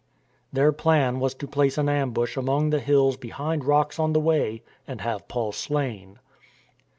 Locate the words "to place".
1.35-1.77